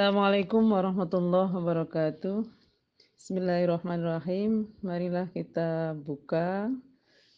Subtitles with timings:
[0.00, 2.48] Assalamualaikum warahmatullahi wabarakatuh.
[3.20, 4.72] Bismillahirrahmanirrahim.
[4.80, 6.72] Marilah kita buka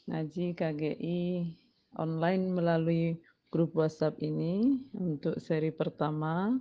[0.06, 1.42] ngaji KGI
[1.98, 3.18] online melalui
[3.50, 6.54] grup WhatsApp ini untuk seri pertama.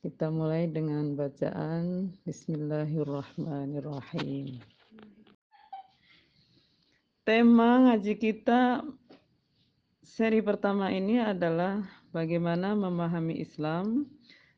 [0.00, 4.56] Kita mulai dengan bacaan Bismillahirrahmanirrahim.
[7.28, 8.80] Tema ngaji kita
[10.00, 14.08] seri pertama ini adalah bagaimana memahami Islam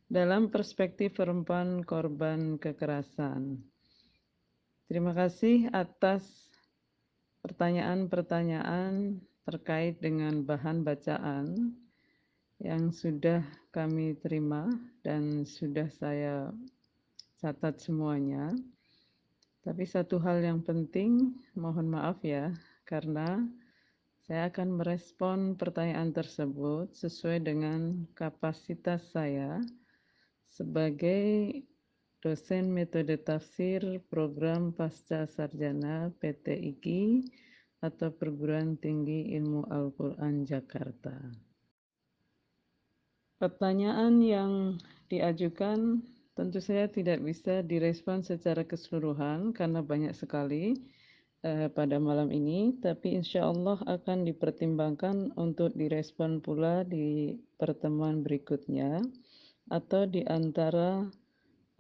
[0.07, 3.59] dalam perspektif perempuan korban kekerasan.
[4.87, 6.23] Terima kasih atas
[7.43, 11.75] pertanyaan-pertanyaan terkait dengan bahan bacaan
[12.63, 13.43] yang sudah
[13.75, 14.71] kami terima
[15.03, 16.55] dan sudah saya
[17.43, 18.55] catat semuanya.
[19.67, 22.55] Tapi satu hal yang penting, mohon maaf ya,
[22.87, 23.43] karena
[24.23, 29.59] saya akan merespon pertanyaan tersebut sesuai dengan kapasitas saya
[30.57, 31.53] sebagai
[32.25, 37.29] dosen metode tafsir program pasca sarjana PT IKI
[37.85, 41.13] atau Perguruan Tinggi Ilmu Al-Quran Jakarta.
[43.37, 44.81] Pertanyaan yang
[45.13, 46.01] diajukan
[46.33, 50.73] tentu saya tidak bisa direspon secara keseluruhan karena banyak sekali
[51.45, 59.05] eh, pada malam ini, tapi insya Allah akan dipertimbangkan untuk direspon pula di pertemuan berikutnya
[59.67, 61.07] atau di antara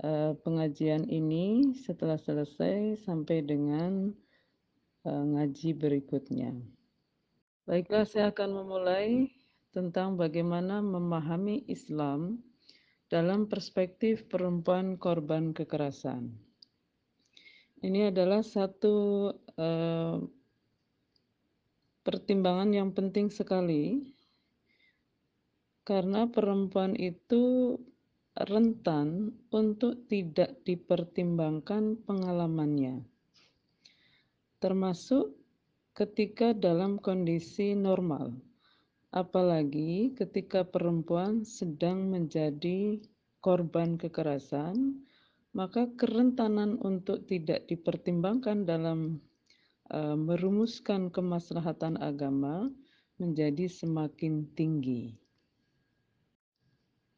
[0.03, 4.11] uh, pengajian ini setelah selesai sampai dengan
[5.07, 6.55] uh, ngaji berikutnya.
[7.67, 9.31] Baiklah, saya akan memulai
[9.75, 12.41] tentang bagaimana memahami Islam
[13.07, 16.31] dalam perspektif perempuan korban kekerasan.
[17.83, 20.17] Ini adalah satu uh,
[22.03, 24.16] pertimbangan yang penting sekali
[25.87, 27.79] karena perempuan itu
[28.35, 33.07] rentan untuk tidak dipertimbangkan pengalamannya,
[34.59, 35.31] termasuk
[35.95, 38.35] ketika dalam kondisi normal,
[39.15, 42.99] apalagi ketika perempuan sedang menjadi
[43.39, 45.07] korban kekerasan,
[45.55, 49.23] maka kerentanan untuk tidak dipertimbangkan dalam
[49.95, 52.69] uh, merumuskan kemaslahatan agama
[53.17, 55.17] menjadi semakin tinggi.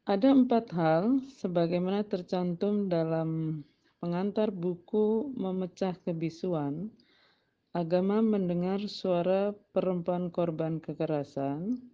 [0.09, 3.61] Ada empat hal sebagaimana tercantum dalam
[4.01, 6.89] pengantar buku Memecah Kebisuan,
[7.77, 11.93] Agama Mendengar Suara Perempuan Korban Kekerasan,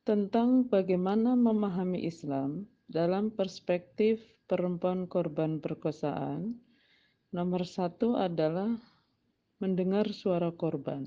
[0.00, 6.56] tentang bagaimana memahami Islam dalam perspektif perempuan korban perkosaan.
[7.36, 8.80] Nomor satu adalah
[9.60, 11.04] mendengar suara korban.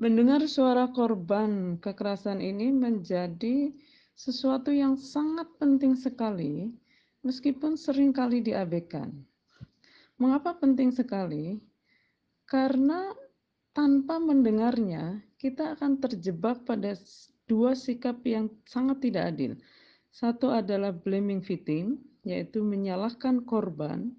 [0.00, 3.68] Mendengar suara korban kekerasan ini menjadi
[4.16, 6.72] sesuatu yang sangat penting sekali,
[7.20, 9.12] meskipun sering kali diabaikan.
[10.16, 11.60] Mengapa penting sekali?
[12.48, 13.12] Karena
[13.76, 16.96] tanpa mendengarnya, kita akan terjebak pada
[17.44, 19.52] dua sikap yang sangat tidak adil.
[20.08, 24.16] Satu adalah blaming victim, yaitu menyalahkan korban.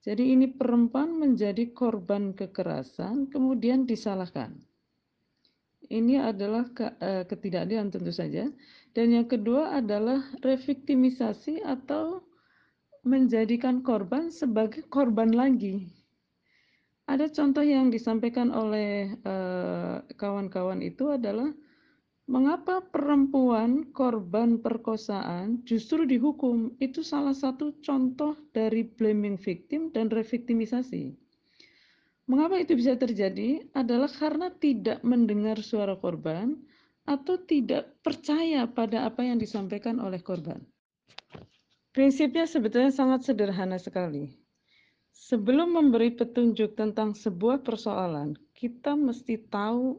[0.00, 4.69] Jadi ini perempuan menjadi korban kekerasan, kemudian disalahkan
[5.90, 8.46] ini adalah ke, uh, ketidakadilan tentu saja.
[8.94, 12.22] Dan yang kedua adalah reviktimisasi atau
[13.06, 15.88] menjadikan korban sebagai korban lagi.
[17.10, 21.50] Ada contoh yang disampaikan oleh eh, kawan-kawan itu adalah
[22.30, 26.78] mengapa perempuan korban perkosaan justru dihukum.
[26.78, 31.18] Itu salah satu contoh dari blaming victim dan reviktimisasi.
[32.30, 33.66] Mengapa itu bisa terjadi?
[33.74, 36.54] Adalah karena tidak mendengar suara korban
[37.02, 40.62] atau tidak percaya pada apa yang disampaikan oleh korban.
[41.90, 44.30] Prinsipnya sebetulnya sangat sederhana sekali.
[45.10, 49.98] Sebelum memberi petunjuk tentang sebuah persoalan, kita mesti tahu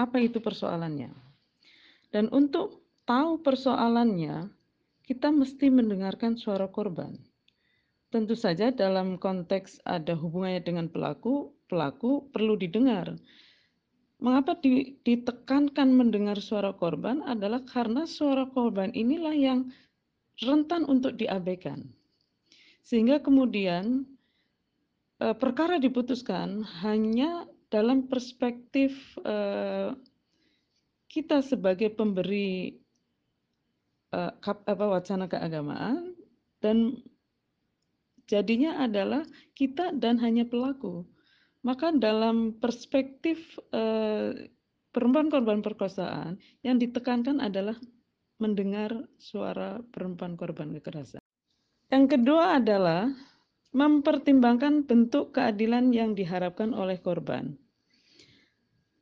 [0.00, 1.12] apa itu persoalannya.
[2.08, 4.48] Dan untuk tahu persoalannya,
[5.04, 7.12] kita mesti mendengarkan suara korban.
[8.12, 13.16] Tentu saja dalam konteks ada hubungannya dengan pelaku, pelaku perlu didengar.
[14.20, 14.52] Mengapa
[15.00, 19.72] ditekankan mendengar suara korban adalah karena suara korban inilah yang
[20.44, 21.88] rentan untuk diabaikan.
[22.84, 24.04] Sehingga kemudian
[25.16, 28.92] e, perkara diputuskan hanya dalam perspektif
[29.24, 29.36] e,
[31.08, 32.76] kita sebagai pemberi
[34.12, 34.20] e,
[34.68, 36.12] wacana keagamaan
[36.60, 37.00] dan
[38.30, 41.04] Jadinya adalah kita dan hanya pelaku.
[41.62, 43.38] Maka dalam perspektif
[43.70, 44.50] eh,
[44.90, 47.78] perempuan korban perkosaan yang ditekankan adalah
[48.42, 48.90] mendengar
[49.22, 51.22] suara perempuan korban kekerasan.
[51.92, 53.14] Yang kedua adalah
[53.72, 57.56] mempertimbangkan bentuk keadilan yang diharapkan oleh korban.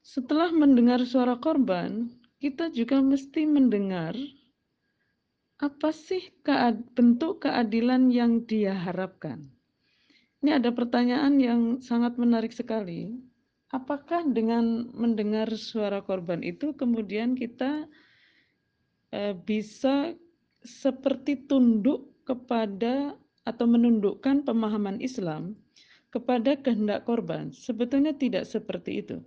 [0.04, 2.10] Setelah mendengar suara korban,
[2.42, 4.14] kita juga mesti mendengar
[5.60, 6.32] apa sih
[6.96, 9.44] bentuk keadilan yang dia harapkan.
[10.40, 13.12] Ini ada pertanyaan yang sangat menarik sekali.
[13.68, 17.84] Apakah dengan mendengar suara korban itu kemudian kita
[19.12, 20.16] eh, bisa
[20.64, 23.14] seperti tunduk kepada
[23.44, 25.60] atau menundukkan pemahaman Islam
[26.08, 27.52] kepada kehendak korban?
[27.52, 29.20] Sebetulnya tidak seperti itu.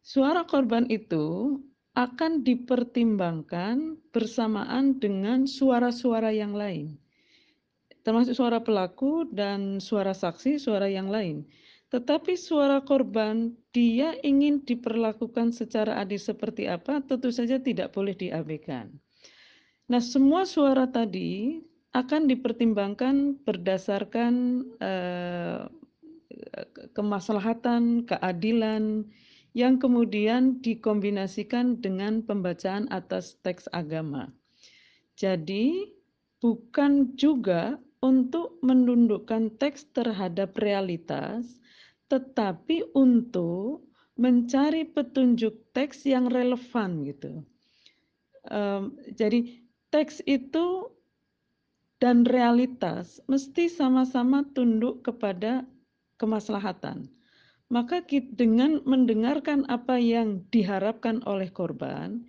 [0.00, 1.60] Suara korban itu
[1.98, 6.94] akan dipertimbangkan bersamaan dengan suara-suara yang lain,
[8.06, 11.42] termasuk suara pelaku dan suara saksi, suara yang lain.
[11.90, 18.94] Tetapi suara korban, dia ingin diperlakukan secara adil seperti apa, tentu saja tidak boleh diabaikan.
[19.90, 21.58] Nah, semua suara tadi
[21.96, 24.34] akan dipertimbangkan berdasarkan
[24.78, 25.64] eh,
[26.94, 29.08] kemaslahatan, keadilan,
[29.56, 34.28] yang kemudian dikombinasikan dengan pembacaan atas teks agama.
[35.18, 35.94] Jadi,
[36.38, 41.58] bukan juga untuk menundukkan teks terhadap realitas,
[42.06, 47.42] tetapi untuk mencari petunjuk teks yang relevan gitu.
[48.48, 50.90] Um, jadi teks itu
[51.98, 55.66] dan realitas mesti sama-sama tunduk kepada
[56.18, 57.10] kemaslahatan.
[57.68, 58.00] Maka
[58.32, 62.24] dengan mendengarkan apa yang diharapkan oleh korban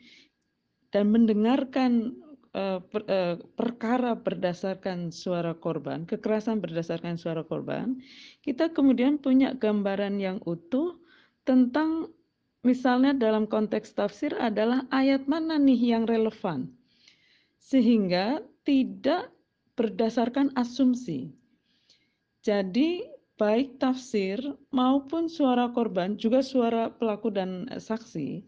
[0.92, 2.20] dan mendengarkan
[2.52, 8.02] per, uh, perkara berdasarkan suara korban, kekerasan berdasarkan suara korban,
[8.42, 10.98] kita kemudian punya gambaran yang utuh
[11.46, 12.10] tentang
[12.66, 16.74] misalnya dalam konteks tafsir adalah ayat mana nih yang relevan.
[17.62, 19.30] Sehingga tidak
[19.78, 21.32] berdasarkan asumsi.
[22.42, 23.06] Jadi
[23.40, 24.38] baik tafsir
[24.76, 28.44] maupun suara korban, juga suara pelaku dan saksi,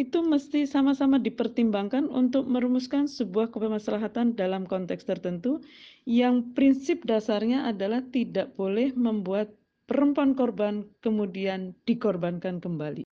[0.00, 5.60] itu mesti sama-sama dipertimbangkan untuk merumuskan sebuah kemaslahatan dalam konteks tertentu
[6.08, 9.52] yang prinsip dasarnya adalah tidak boleh membuat
[9.84, 13.04] perempuan korban kemudian dikorbankan kembali.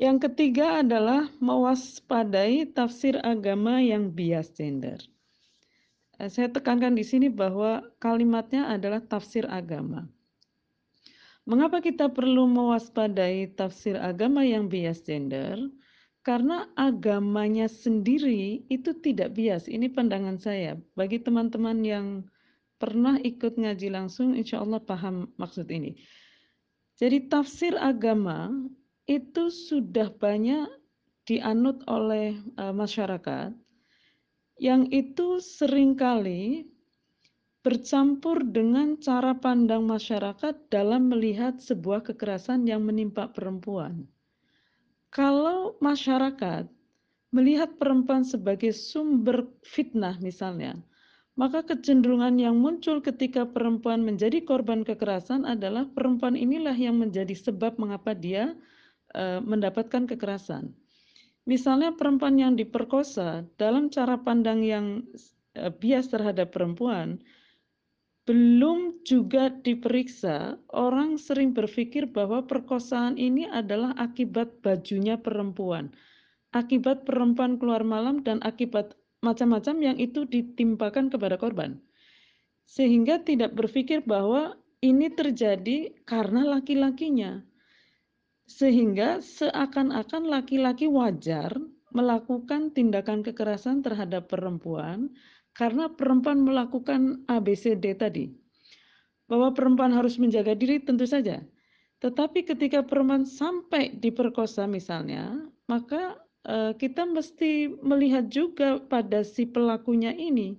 [0.00, 4.98] Yang ketiga adalah mewaspadai tafsir agama yang bias gender.
[6.18, 10.10] Eh, saya tekankan di sini bahwa kalimatnya adalah tafsir agama.
[11.48, 15.56] Mengapa kita perlu mewaspadai tafsir agama yang bias gender?
[16.20, 19.64] Karena agamanya sendiri itu tidak bias.
[19.64, 20.76] Ini pandangan saya.
[20.92, 22.06] Bagi teman-teman yang
[22.76, 25.96] pernah ikut ngaji langsung, insya Allah paham maksud ini.
[27.00, 28.52] Jadi tafsir agama
[29.08, 30.68] itu sudah banyak
[31.24, 33.56] dianut oleh uh, masyarakat
[34.60, 36.69] yang itu sering kali
[37.60, 44.08] bercampur dengan cara pandang masyarakat dalam melihat sebuah kekerasan yang menimpa perempuan.
[45.12, 46.64] Kalau masyarakat
[47.30, 50.80] melihat perempuan sebagai sumber fitnah misalnya,
[51.36, 57.76] maka kecenderungan yang muncul ketika perempuan menjadi korban kekerasan adalah perempuan inilah yang menjadi sebab
[57.76, 58.56] mengapa dia
[59.14, 60.72] uh, mendapatkan kekerasan.
[61.48, 64.86] Misalnya perempuan yang diperkosa dalam cara pandang yang
[65.56, 67.20] uh, bias terhadap perempuan,
[68.30, 75.90] belum juga diperiksa, orang sering berpikir bahwa perkosaan ini adalah akibat bajunya perempuan,
[76.54, 78.94] akibat perempuan keluar malam, dan akibat
[79.26, 81.82] macam-macam yang itu ditimpakan kepada korban.
[82.70, 87.42] Sehingga tidak berpikir bahwa ini terjadi karena laki-lakinya.
[88.46, 91.50] Sehingga seakan-akan laki-laki wajar
[91.90, 95.10] melakukan tindakan kekerasan terhadap perempuan
[95.54, 98.30] karena perempuan melakukan ABCD tadi.
[99.30, 101.42] Bahwa perempuan harus menjaga diri tentu saja.
[102.00, 105.36] Tetapi ketika perempuan sampai diperkosa misalnya,
[105.68, 106.16] maka
[106.48, 110.56] uh, kita mesti melihat juga pada si pelakunya ini.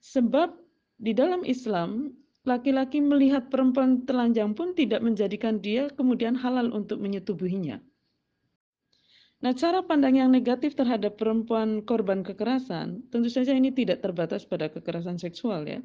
[0.00, 0.56] Sebab
[0.96, 2.16] di dalam Islam,
[2.48, 7.80] laki-laki melihat perempuan telanjang pun tidak menjadikan dia kemudian halal untuk menyetubuhinya.
[9.40, 14.68] Nah, cara pandang yang negatif terhadap perempuan korban kekerasan, tentu saja ini tidak terbatas pada
[14.68, 15.80] kekerasan seksual ya.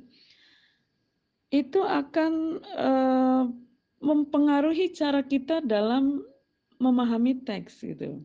[1.48, 2.32] Itu akan
[2.76, 3.44] uh,
[4.04, 6.20] mempengaruhi cara kita dalam
[6.84, 8.20] memahami teks gitu.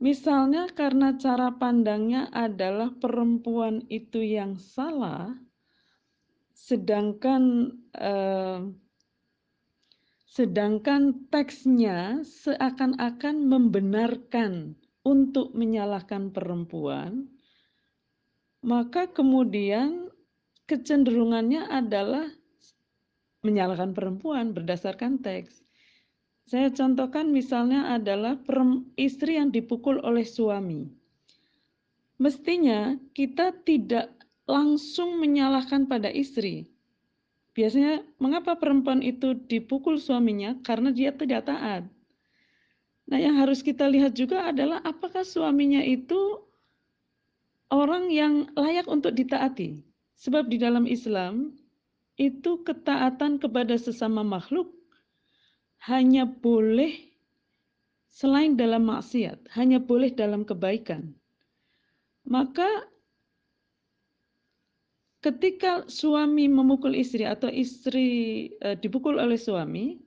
[0.00, 5.32] Misalnya karena cara pandangnya adalah perempuan itu yang salah,
[6.52, 8.68] sedangkan uh,
[10.30, 17.26] sedangkan teksnya seakan-akan membenarkan untuk menyalahkan perempuan,
[18.62, 20.06] maka kemudian
[20.70, 22.30] kecenderungannya adalah
[23.42, 25.66] menyalahkan perempuan berdasarkan teks.
[26.46, 28.38] Saya contohkan misalnya adalah
[28.94, 30.86] istri yang dipukul oleh suami.
[32.22, 34.14] Mestinya kita tidak
[34.46, 36.70] langsung menyalahkan pada istri.
[37.50, 40.54] Biasanya mengapa perempuan itu dipukul suaminya?
[40.62, 41.82] Karena dia tidak taat.
[43.10, 46.38] Nah, yang harus kita lihat juga adalah apakah suaminya itu
[47.74, 49.82] orang yang layak untuk ditaati.
[50.20, 51.58] Sebab di dalam Islam
[52.20, 54.70] itu ketaatan kepada sesama makhluk
[55.88, 56.92] hanya boleh
[58.12, 61.16] selain dalam maksiat, hanya boleh dalam kebaikan.
[62.28, 62.89] Maka
[65.20, 68.08] ketika suami memukul istri atau istri
[68.60, 70.00] e, dipukul oleh suami,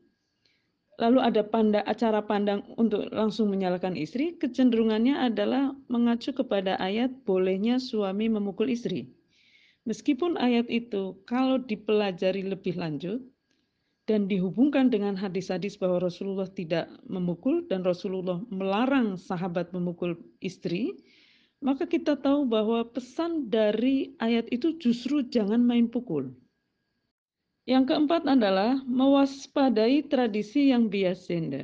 [0.97, 7.77] lalu ada panda, acara pandang untuk langsung menyalahkan istri, kecenderungannya adalah mengacu kepada ayat bolehnya
[7.81, 9.09] suami memukul istri.
[9.83, 13.19] Meskipun ayat itu kalau dipelajari lebih lanjut
[14.07, 20.95] dan dihubungkan dengan hadis-hadis bahwa Rasulullah tidak memukul dan Rasulullah melarang sahabat memukul istri,
[21.63, 26.35] maka kita tahu bahwa pesan dari ayat itu justru jangan main pukul.
[27.63, 31.63] Yang keempat adalah mewaspadai tradisi yang bias gender.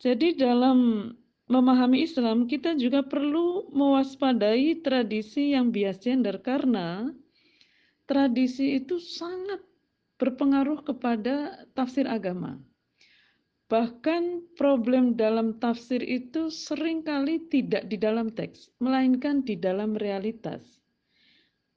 [0.00, 1.12] Jadi dalam
[1.44, 7.12] memahami Islam kita juga perlu mewaspadai tradisi yang bias gender karena
[8.08, 9.60] tradisi itu sangat
[10.16, 12.56] berpengaruh kepada tafsir agama.
[13.70, 20.82] Bahkan problem dalam tafsir itu sering kali tidak di dalam teks, melainkan di dalam realitas.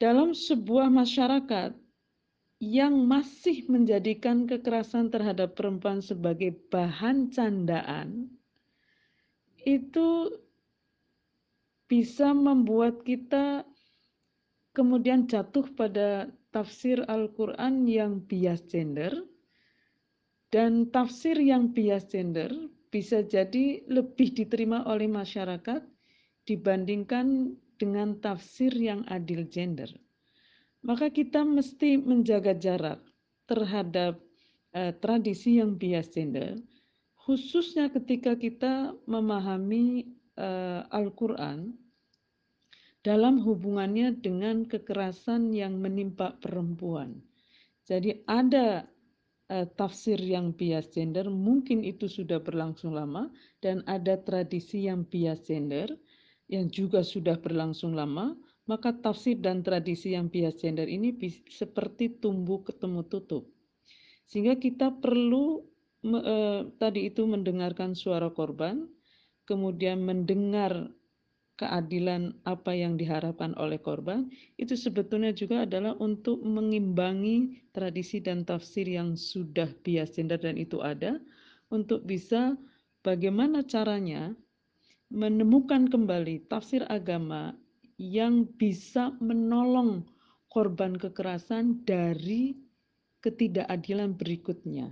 [0.01, 1.77] Dalam sebuah masyarakat
[2.57, 8.25] yang masih menjadikan kekerasan terhadap perempuan sebagai bahan candaan,
[9.61, 10.33] itu
[11.85, 13.61] bisa membuat kita
[14.73, 19.13] kemudian jatuh pada tafsir Al-Quran yang bias gender,
[20.53, 22.53] dan tafsir yang bias gender
[22.93, 25.81] bisa jadi lebih diterima oleh masyarakat
[26.45, 29.89] dibandingkan dengan tafsir yang adil gender
[30.83, 32.99] maka kita mesti menjaga jarak
[33.47, 34.19] terhadap
[34.75, 36.59] uh, tradisi yang bias gender,
[37.23, 41.71] khususnya ketika kita memahami uh, Al-Quran
[43.03, 47.19] dalam hubungannya dengan kekerasan yang menimpa perempuan.
[47.83, 48.87] Jadi ada
[49.53, 53.29] uh, tafsir yang bias gender, mungkin itu sudah berlangsung lama,
[53.61, 55.93] dan ada tradisi yang bias gender
[56.49, 58.33] yang juga sudah berlangsung lama,
[58.65, 61.13] maka tafsir dan tradisi yang bias gender ini
[61.47, 63.47] seperti tumbuh ketemu tutup.
[64.27, 65.63] Sehingga kita perlu
[66.03, 68.87] eh, tadi itu mendengarkan suara korban,
[69.47, 70.91] kemudian mendengar
[71.53, 78.89] keadilan apa yang diharapkan oleh korban, itu sebetulnya juga adalah untuk mengimbangi tradisi dan tafsir
[78.89, 81.21] yang sudah bias gender dan itu ada,
[81.69, 82.57] untuk bisa
[83.05, 84.33] bagaimana caranya
[85.13, 87.53] menemukan kembali tafsir agama
[88.01, 90.09] yang bisa menolong
[90.49, 92.57] korban kekerasan dari
[93.21, 94.89] ketidakadilan berikutnya.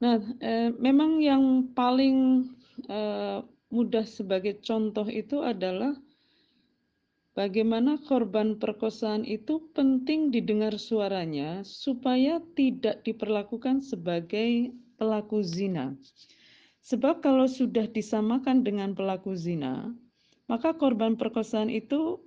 [0.00, 2.48] Nah, eh, memang yang paling
[2.88, 3.38] eh,
[3.70, 5.94] mudah sebagai contoh itu adalah
[7.38, 15.94] bagaimana korban perkosaan itu penting didengar suaranya supaya tidak diperlakukan sebagai pelaku zina.
[16.82, 19.94] Sebab kalau sudah disamakan dengan pelaku zina,
[20.50, 22.18] maka korban perkosaan itu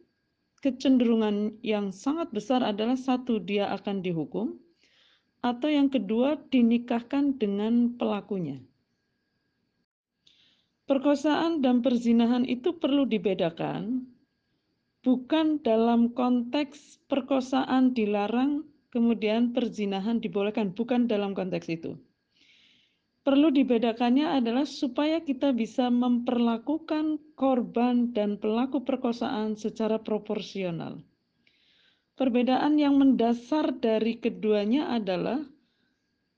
[0.63, 4.55] kecenderungan yang sangat besar adalah satu dia akan dihukum
[5.43, 8.63] atau yang kedua dinikahkan dengan pelakunya.
[10.93, 14.05] Perkosaan dan perzinahan itu perlu dibedakan
[15.01, 18.61] bukan dalam konteks perkosaan dilarang
[18.93, 21.97] kemudian perzinahan dibolehkan bukan dalam konteks itu
[23.25, 31.01] perlu dibedakannya adalah supaya kita bisa memperlakukan korban dan pelaku perkosaan secara proporsional.
[32.13, 35.41] Perbedaan yang mendasar dari keduanya adalah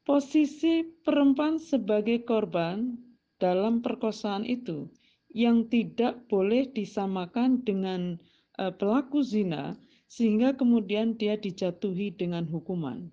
[0.08, 2.96] posisi perempuan sebagai korban
[3.42, 4.88] dalam perkosaan itu
[5.36, 8.16] yang tidak boleh disamakan dengan
[8.60, 9.76] eh, pelaku zina
[10.06, 13.12] sehingga kemudian dia dijatuhi dengan hukuman.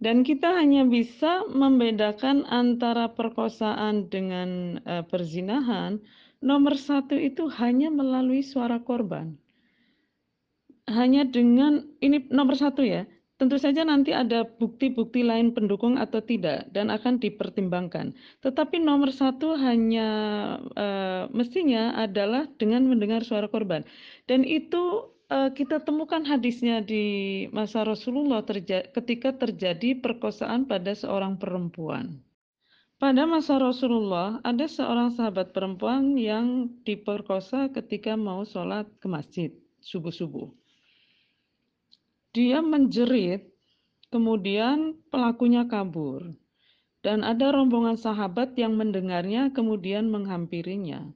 [0.00, 6.00] Dan kita hanya bisa membedakan antara perkosaan dengan uh, perzinahan.
[6.40, 9.36] Nomor satu itu hanya melalui suara korban.
[10.88, 13.04] Hanya dengan ini nomor satu ya,
[13.40, 18.12] Tentu saja nanti ada bukti-bukti lain pendukung atau tidak dan akan dipertimbangkan.
[18.44, 20.08] Tetapi nomor satu hanya
[20.76, 23.80] uh, mestinya adalah dengan mendengar suara korban.
[24.28, 31.40] Dan itu uh, kita temukan hadisnya di masa Rasulullah terja ketika terjadi perkosaan pada seorang
[31.40, 32.20] perempuan.
[33.00, 39.48] Pada masa Rasulullah, ada seorang sahabat perempuan yang diperkosa ketika mau sholat ke masjid
[39.80, 40.59] subuh-subuh.
[42.30, 43.50] Dia menjerit,
[44.14, 46.30] kemudian pelakunya kabur.
[47.02, 51.10] Dan ada rombongan sahabat yang mendengarnya kemudian menghampirinya.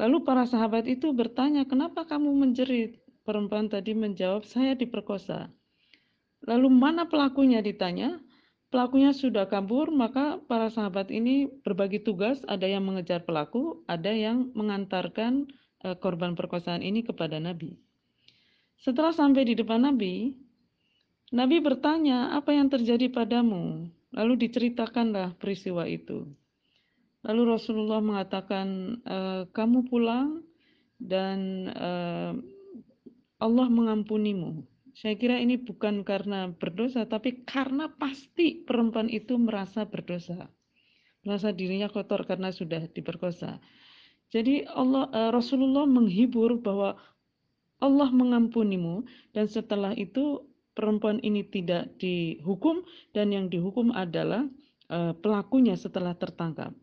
[0.00, 5.52] Lalu para sahabat itu bertanya, "Kenapa kamu menjerit?" Perempuan tadi menjawab, "Saya diperkosa."
[6.48, 8.16] Lalu mana pelakunya ditanya?
[8.72, 14.54] Pelakunya sudah kabur, maka para sahabat ini berbagi tugas, ada yang mengejar pelaku, ada yang
[14.56, 15.52] mengantarkan
[15.84, 17.89] eh, korban perkosaan ini kepada Nabi.
[18.80, 20.32] Setelah sampai di depan Nabi,
[21.36, 26.26] Nabi bertanya, "Apa yang terjadi padamu?" Lalu diceritakanlah peristiwa itu.
[27.20, 29.18] Lalu Rasulullah mengatakan, e,
[29.52, 30.40] "Kamu pulang
[30.96, 31.90] dan e,
[33.38, 34.64] Allah mengampunimu."
[34.96, 40.50] Saya kira ini bukan karena berdosa, tapi karena pasti perempuan itu merasa berdosa,
[41.22, 43.60] merasa dirinya kotor karena sudah diperkosa.
[44.32, 46.96] Jadi Allah e, Rasulullah menghibur bahwa
[47.80, 50.44] Allah mengampunimu dan setelah itu
[50.76, 52.84] perempuan ini tidak dihukum
[53.16, 54.46] dan yang dihukum adalah
[54.92, 56.76] uh, pelakunya setelah tertangkap.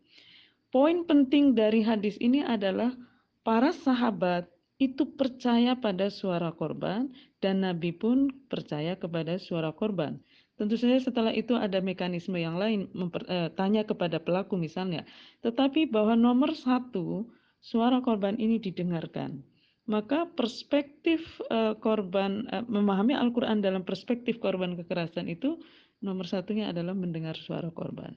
[0.68, 2.92] Poin penting dari hadis ini adalah
[3.40, 7.10] para sahabat itu percaya pada suara korban
[7.42, 10.20] dan Nabi pun percaya kepada suara korban.
[10.58, 12.90] Tentu saja setelah itu ada mekanisme yang lain,
[13.30, 15.06] eh, tanya kepada pelaku misalnya.
[15.46, 17.30] Tetapi bahwa nomor satu,
[17.62, 19.42] suara korban ini didengarkan
[19.88, 25.56] maka perspektif uh, korban uh, memahami Al-Quran dalam perspektif korban kekerasan itu
[26.04, 28.12] nomor satunya adalah mendengar suara korban.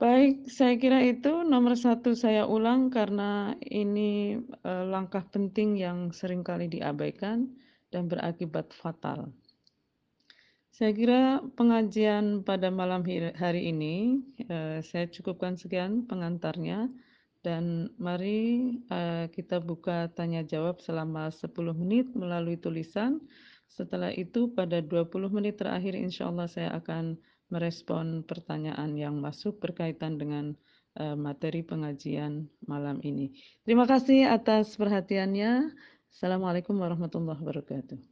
[0.00, 6.40] Baik, saya kira itu nomor satu saya ulang karena ini uh, langkah penting yang sering
[6.40, 7.52] kali diabaikan
[7.92, 9.28] dan berakibat fatal.
[10.72, 13.04] Saya kira pengajian pada malam
[13.36, 16.88] hari ini uh, saya cukupkan sekian pengantarnya.
[17.40, 23.20] Dan mari uh, kita buka tanya jawab selama 10 menit melalui tulisan.
[23.70, 27.16] Setelah itu pada 20 menit terakhir insya Allah saya akan
[27.48, 30.52] merespon pertanyaan yang masuk berkaitan dengan
[31.00, 33.32] uh, materi pengajian malam ini.
[33.64, 35.72] Terima kasih atas perhatiannya.
[36.10, 38.09] Assalamualaikum warahmatullahi wabarakatuh.